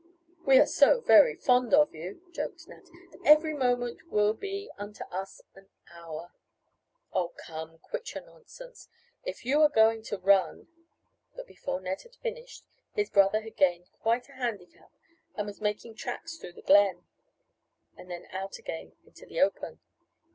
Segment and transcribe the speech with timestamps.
[0.47, 5.03] "We are so very fond of you," joked Nat, "that every moment will be unto
[5.11, 6.33] us an hour"
[7.13, 8.89] "Oh, come, quit your nonsense,
[9.25, 10.69] if you are going to run"
[11.35, 14.91] But before Ned had finished, his brother had gained quite a handicap
[15.35, 17.05] and was making tracks through the glen,
[17.95, 19.81] and then out again into the open.